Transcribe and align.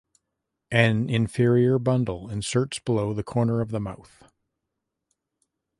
An 0.71 1.11
inferior 1.11 1.77
bundle 1.77 2.27
inserts 2.27 2.79
below 2.79 3.13
the 3.13 3.21
corner 3.21 3.61
of 3.61 3.69
the 3.69 3.79
mouth. 3.79 4.23